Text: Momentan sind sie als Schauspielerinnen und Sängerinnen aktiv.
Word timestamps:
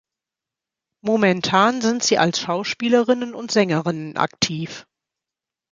Momentan 1.05 1.79
sind 1.83 2.01
sie 2.01 2.17
als 2.17 2.39
Schauspielerinnen 2.39 3.35
und 3.35 3.51
Sängerinnen 3.51 4.17
aktiv. 4.17 4.87